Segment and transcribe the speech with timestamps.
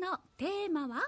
[0.00, 1.02] のテーマは？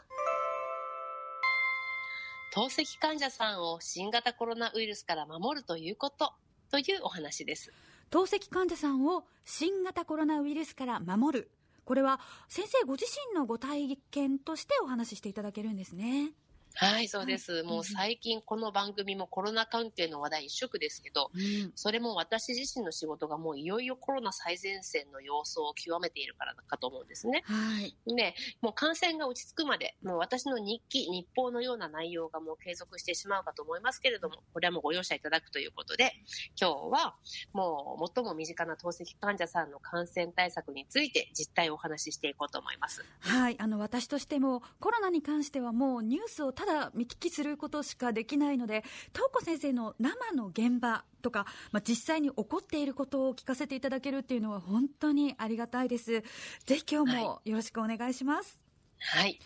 [2.54, 6.34] 透析患者さんを新型コロナウイルスから守るということ。
[6.70, 7.72] というお話です。
[8.10, 11.50] 透析患者さんを新型コロナウイルスから守る。
[11.84, 16.30] これは先生ご自身のご体験としてお話ししていただけるんですね
[16.74, 17.52] はい、そうです。
[17.52, 27.42] はい、もう最近この番組もコロナ関係の話題一色ですけど、うん、それも私自身の仕事がもういよいよコロナ最前線の様相を極めているからかと思うんですね。
[27.44, 27.96] はい。
[28.06, 36.12] で、もう感染が落ち着くまで、もう私の日記、日報のような内容がもう継続してしまうかと思いますけれども、これはもうご容赦いただくということで、
[36.60, 37.14] 今日は
[37.52, 43.04] もう最も身近な透析患者さんの感染対策について実態をお話ししていこうと思います。
[43.20, 56.22] はい、あの私としてもコロナに関してはもうニュースをただ見聞きすることしかできないので東子先生の生の現場とか、まあ、実際に起こっていることを聞かせていただけるっていうのは本当にありがたいです
[56.64, 58.60] ぜひ今日もよろしくお願いします、
[59.00, 59.40] はい。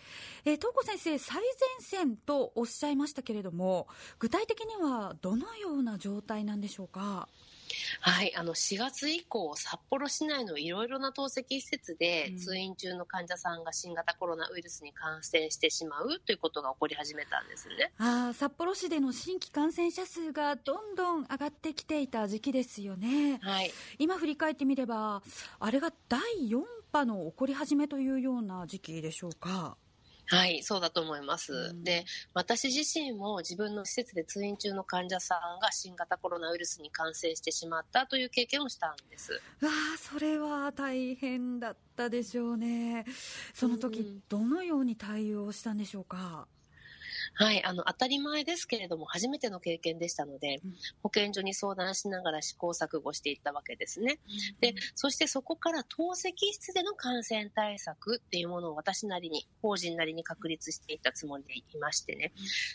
[0.45, 1.43] えー、東子先生、最前
[1.79, 3.87] 線とおっしゃいましたけれども、
[4.19, 7.27] 具体的にはどのような状態なんでしょうか？
[8.01, 23.39] はい、あの4月以降、札幌市内のいろいろな透析施設で、通院中の患者さんが新型コロナウイルスに感染してしまうということが起こり始めたんですねあ札幌市での新規感染者数がどんどん上がってきていた時期ですよね。
[23.41, 25.21] はい、今振り返ってみれば、
[25.59, 29.77] あれが第4波の起こり始めというような時期でしょうか？
[30.29, 31.53] はい、そうだと思います。
[31.53, 39.33] うん、で、私自身も自分の施設で通院中の患者さんが新型コロナウイルスに感染してしまったという経験をしたんです。
[39.61, 43.05] わあ、それは大変だったでしょうね。
[43.53, 46.47] その時、どのように対応したんでしょうか？
[47.33, 54.19] はい、あの、当たり前ですけれども、初めての経験でしたので、うん、保健所に相談しながら試行錯誤していったわけですね。
[54.27, 62.33] うん、で、そしてそこから透析室での感染対策っていうものを私なりに、法人なりに確立していったつもりでいましてね。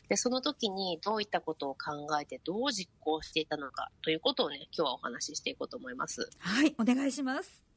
[0.09, 6.29] で、その時にどういったことを考えて、どう実行していたのかということをね、今日はお話ししていこうと思います。
[6.39, 7.72] はい、お願いします。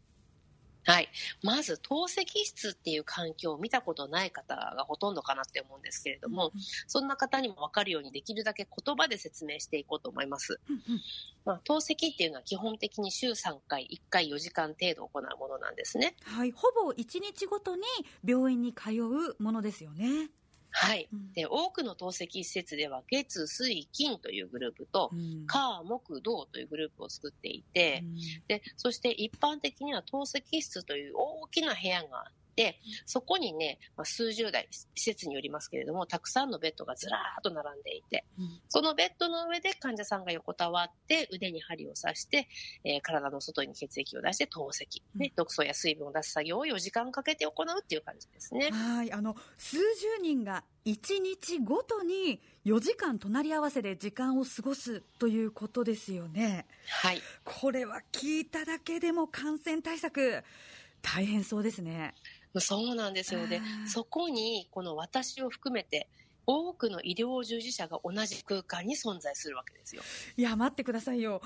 [0.85, 1.09] はい。
[1.41, 10.59] まず、透析室っていう環境を見たことない方がほとんどかなって思うんですけれども、うん、そんな方にもわかるようにできるだけ言葉で説明していこうと思います。
[10.69, 10.81] うん
[11.43, 16.15] まあ、透析っていうのは基本的に週3回、1回4時間程度行うものなんですね。
[16.23, 16.51] はい。
[16.51, 17.83] ほぼ1日ごとに
[18.23, 20.29] 病院に通うものですよね。
[20.77, 28.15] はい、で多くの透析施設では月水金というグループと、うん、火木土というグループを作っていて、うん、
[28.49, 42.47] でそして一般的には透析室という大きな部屋があって、そこにね、まあ、数十台、施設によりますけれども、たくさんのベッドがずらーっと並んでいて、うん、そのベッドの上で患者さんが横たわって、腕に針を刺して、
[42.83, 48.69] えー、体の外に血液を出して透析、うん、ね、毒素や水分を出す作業を4時間かけて行うっていう感じですね。
[48.71, 49.11] はい。
[49.11, 49.83] あの、数十
[50.21, 56.67] 人が1日ごとに4時間隣り合わせで時間を過ごすということですよね。
[56.87, 57.21] はい。
[57.43, 60.43] これは聞いただけでも感染対策、
[61.05, 62.15] 大変そうですね。
[62.57, 63.61] そうなんですよね。
[63.85, 66.09] そこに、この私を含めて、
[66.47, 70.01] 多くの医療従事者が同じ空間に存在するわけですよ。
[70.37, 71.41] いや、待ってくださいよ。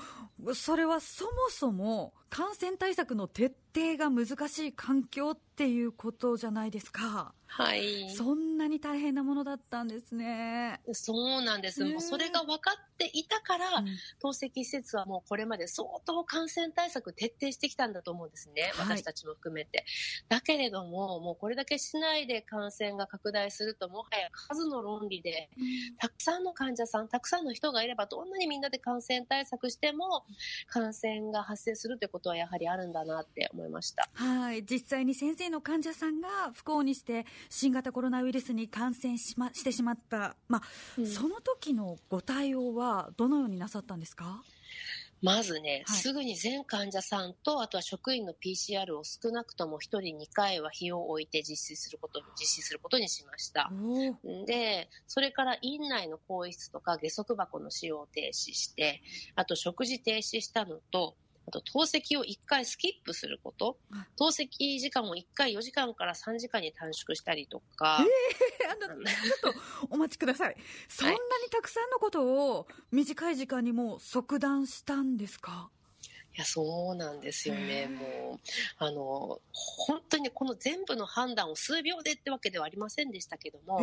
[0.54, 7.34] それはそもそも感染対策の徹底が難しい環境っていうことじゃないですか。
[7.50, 8.08] はい。
[8.10, 10.80] そんなに大変なものだったんですね。
[10.92, 11.84] そうなんです。
[11.84, 13.86] もうそれが分かっていたから、うん、
[14.20, 18.72] 透析施設はもうこれまで相当感染対策徹底してきたんだと思うんですね。
[18.74, 19.84] はい、私たちも含めて。
[20.28, 30.24] だけれども、もうこれだけ市内で感染が拡大すると、もはや数の論理で、うん、たくさんの患者さん、たくさんの人がいれば、どんなにみんなで感染対策しても、
[30.68, 34.08] 感染が発生するということはやはりあるんだなって思いました。
[34.14, 34.64] はい。
[34.64, 40.62] 実際に先生の患者さんが不幸にして新型コロナウイルスに感染し,、ま、してしまった、まあ、
[40.98, 44.42] うん、その時のご対応はどのようになさったんですか？
[45.22, 53.70] まずね、はい、すぐに全患者さんと、あとは職員の PCR を少なくとも1人2回は日を置いて実施することに、実施することにしました。
[54.46, 59.02] で、それから院内の更衣室とか下足箱の使用を停止して、
[59.34, 61.16] あと食事停止したのと、
[61.50, 63.76] あと、透析を1回スキップすること。
[64.16, 68.06] 透析時間を1回4時間から3時間に短縮したりとか。
[68.62, 69.60] えー、あの、ちょっと
[69.90, 70.56] お待ちください。
[70.88, 71.18] そんなに
[71.50, 75.70] たくさんのことを短い時間にもう即断したんですか、
[76.32, 77.86] いや、そうなんですよね。
[77.88, 78.38] もう、
[78.78, 83.80] あの、本当にこの全部の判断を数秒でってわけではありませんでしたけども、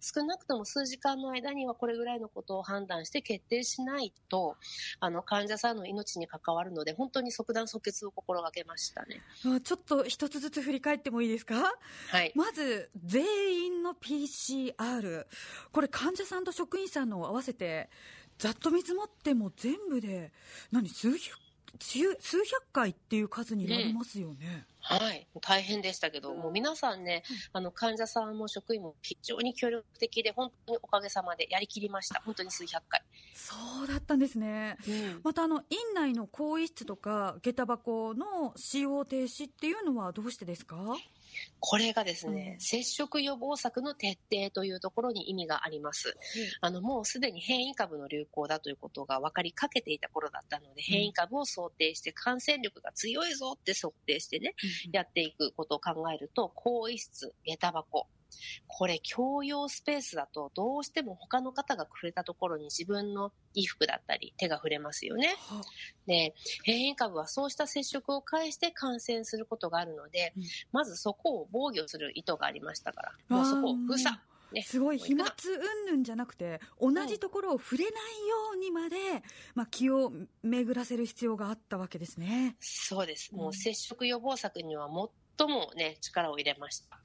[0.00, 4.56] 少なくとも数時間の間にはこれぐらいのことを判断して決定しないと、
[4.98, 9.20] あの、患者さんの命に関わるので、本当に即断即決を心がけましたね。
[9.62, 11.70] ちょっと一つずつ振り返ってもいいですか？
[12.08, 12.32] はい。
[12.34, 15.26] まず、全員の PCR。
[15.70, 17.90] これ患者さんと職員さんの合わせて、
[18.38, 20.32] ざっと見積もっても全部で、
[20.72, 21.38] 何、数百
[21.78, 21.98] 数
[22.44, 24.66] 百回っていう数になりますよね。
[24.90, 27.22] うん、はい、大変でしたけど、もう皆さんね、
[27.52, 33.02] あの患者さんも職員も非常に協力的で、本当におかげさまでやりきりました、本当に数百回。
[33.34, 34.76] そうだったんですね。
[34.88, 40.76] うん、またあの院内の更衣室とか下駄箱の使用停止っていうのはどうしてですか？
[41.60, 46.08] これがですね、うん、接触予防策の徹底というところに意味があります。
[46.08, 46.14] うん、
[46.60, 54.54] あの、もうすでに変異株の流行だということが分かりかけていた頃だったので、変異株を想定して感染力が強いぞって想定してね、
[54.86, 58.06] うん、やっていくことを考えると、更衣室、下駄箱、
[58.66, 65.34] これ共用スペースだとどうしても他の方が触れたところに自分の衣服だったり手が触れますよね。
[66.06, 66.34] で、
[66.64, 70.42] 変異株はそうした接触を介して感染することがあるので、うん、
[70.72, 74.16] まずそこを防御する意図がありましたから、もうそこを封鎖。
[74.52, 75.26] ね、すごい飛沫
[75.86, 77.96] 云々じゃなくて同じところを触れないよ
[78.54, 78.96] うにまで、
[79.54, 80.12] まあ、気を
[80.42, 82.56] 巡らせる必要があったわけですね。
[82.58, 83.32] そうです。
[83.34, 84.88] もう接触予防策には
[85.40, 86.98] 最もね力を入れました、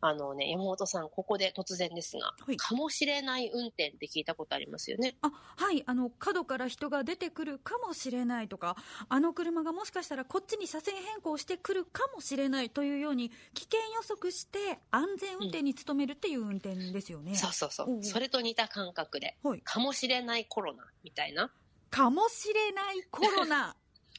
[0.00, 5.16] あのね、山本さん、ここで突然ですが、はい、かもしれない運転って聞いたことありますよね。
[5.22, 8.76] あ、はい、あの、角から人が出てくるかもしれないとか、
[9.08, 17.32] あの車がもしかしたらこっちに車線変更してくるかもしれないというように、危険予測して安全運転に努めるっていう運転ですよね。
[17.32, 18.04] うん、そうそうそう。
[18.04, 21.50] それと似た感覚で、はい、かもしれないコロナみたいな。
[21.90, 23.76] かもしれないコロナ。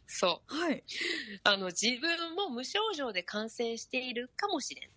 [0.08, 0.56] そう。
[0.56, 0.84] はい。
[1.44, 4.92] あの、自分も無症状で感染しているかもしれない。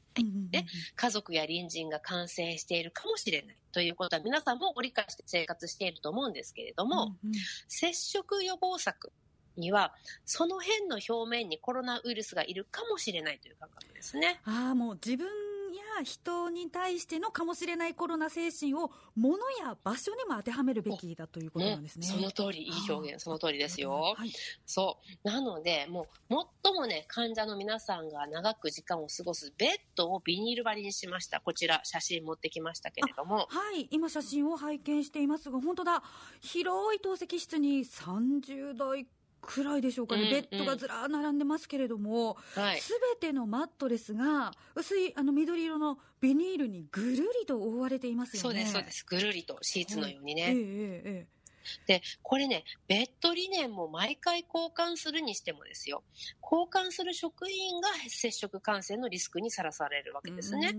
[0.50, 0.66] で、
[0.96, 7.34] 家族や隣人が感染しているかもしれないということは皆さんもご理解して生活していると思うんですけれども、うんうん、
[7.68, 9.12] 接触予防策
[9.56, 14.40] には、その辺の表面にコロナウイルスがいるかもしれないという感覚ですね。
[14.44, 15.28] ああ、もう自分
[15.76, 22.06] や人に対してのかもしれないコロナ精神を物や場所にも当てはめるべきだということなんですね。
[22.06, 24.14] ねその通り、いい表現、その通りですよ。
[24.16, 24.32] はい、
[24.66, 25.28] そう。
[25.28, 26.34] なので、もう、
[26.64, 31.40] 最もね、患者の皆さんが長く時間を過ごすベッドをビニール張りにしました。
[31.40, 33.46] こちら、写真持ってきましたけれども。
[33.50, 36.02] はい、今写真を拝見していますが、本当だ、
[36.40, 39.06] 広い透析室に30台
[39.40, 42.36] くらいでしょうかね、うんうん、ベッドがずらー並んでますけれども、
[42.78, 48.42] す、べ、てのマットレスが薄いあの緑色のビニールにぐるりと覆われていますよね。
[48.42, 49.06] そうです、そうです。
[49.08, 50.42] ぐるりとシーツのようにね。
[50.42, 50.56] えー、
[51.04, 51.40] えー
[51.86, 56.02] で、これね、ベッドリネンも毎回交換するにしてもですよ、
[56.42, 60.72] 交換する職員が接触感染のリスクにさらされるわけですね。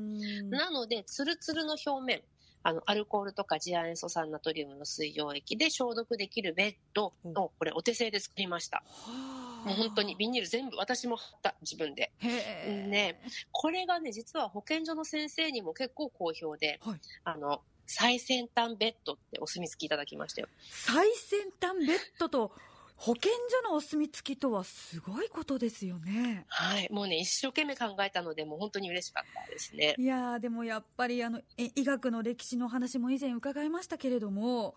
[0.49, 2.21] なので、ツルツルの表面、
[2.63, 8.83] あの、アルコールとか次亜塩素酸ナトリウムの水溶液で消毒できるベッドを、これお手製で作りました。
[9.65, 12.11] もう本当にビニール全部私も貼った自分で。
[12.21, 13.19] ね、
[13.51, 20.47] これがね、実は保健所の先生にも結構好評で、はい、あの、最先端ベッドってお墨付きいただきましたよ。
[20.69, 22.51] 最先端ベッドと
[23.01, 23.31] 保健
[23.63, 26.45] 所のお墨付きとはすごいことですよね。
[26.49, 26.87] はい。
[26.91, 29.95] もうね、一生懸命考えたので、もう本当に嬉しかったですね。
[29.97, 34.75] いやでもやっぱりあの、医学の歴史の話も以前伺いましたけれども、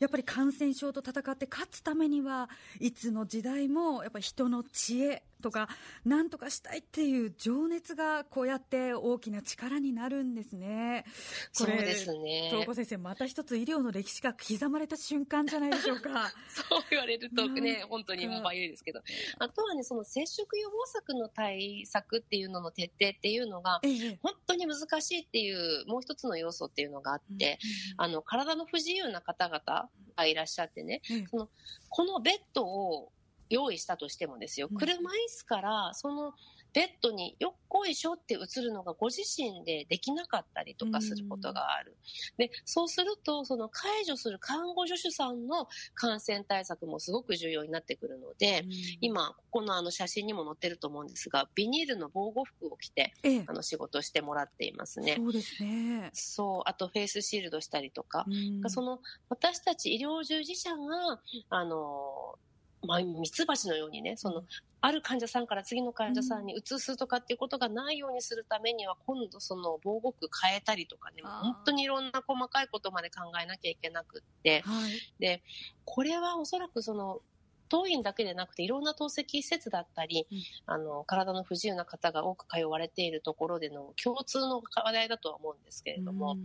[0.00, 2.50] やっぱり感染症と戦って勝つためには、
[2.80, 5.68] いつの時代もやっぱり人の知恵、とか、
[6.04, 11.04] なんとかしたいっていう情熱がこうやって大きな力になるんですね。
[11.52, 12.48] そうですね。
[12.50, 16.32] 東子先生、また一つ医療の歴史が刻まれた瞬間じゃないでしょうか。
[16.48, 19.02] そう言われるとね、本当にもうバイですけど。
[19.38, 23.80] あとはね、その接触予防策の対策っていうのの徹底っていうのが、
[24.22, 27.58] 本当に難しいっていうもう一つの要素っていうのがあって、
[27.96, 31.48] あの、体の不自由な方々がいらっしゃってね、その
[31.88, 33.12] このベッドを
[33.50, 36.32] 用意したとしてもですよ、車椅子からその
[36.72, 41.98] ベッドによっこいしょって移るのがご自身でできなかったりとかすることがある。
[42.38, 48.66] で、そうすると、その介助する看護助手さんの感染対策もすごく重要になってくるので、
[49.00, 55.22] 今、ここのあの写真にも載ってると思うんですが、ビニールの防護服を着て、ええ、あの仕事してもらっていますね。
[55.22, 56.12] そうですね。
[56.12, 58.28] そう、あとフェイスシールドしたりとか、
[58.68, 62.38] その私たち医療従事者が、あの、
[62.82, 64.44] まあ、ミツバチのようにね、その、
[64.80, 75.42] ある患者さんから次の患者さんに移すとかっていうことがないようにするためには、今度その防護服変えたりとかね、本当にいろんな細かいことまで考えなきゃいけなくって、はい、で、
[75.84, 77.20] これはおそらくその、
[77.68, 86.36] 当院だけでなくていろんな透析施設だったり、うん、あの体の不自由な方が多く通われているところでの共通の課題だとは思うんですけれども、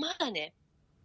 [0.00, 0.54] まだね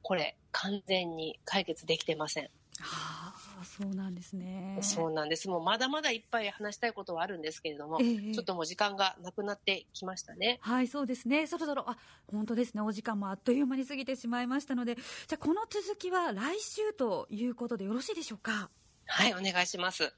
[0.01, 2.49] これ完全に解決できてません。
[2.79, 4.77] はあ、そうなんですね。
[4.81, 5.49] そうなんです。
[5.49, 10.59] もうまだまだいっぱい話したいことはあるんですけれども、ええ、ちょっともう時間がなくなってきましたね。
[10.61, 11.47] はい、そうですね。
[11.47, 12.81] そろそろ、あ、本当ですね。
[12.81, 18.69] お時間もあっという間に過ぎてしまいましたので、じゃあこの続きは来週ということでよろしいでしょうか？
[19.05, 20.13] はい、お願いします。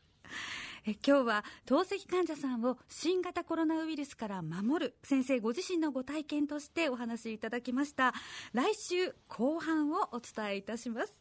[0.85, 8.13] え今日は透析患者さんを新型コロナウイルスから守る先生ご自身のご体験としてお話しいただきました
[8.53, 11.13] 来週後半をお伝えいたします